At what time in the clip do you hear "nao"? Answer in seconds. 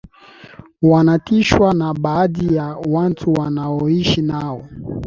4.21-4.67